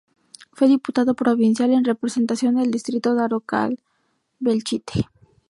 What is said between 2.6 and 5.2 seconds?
distrito Daroca-Belchite.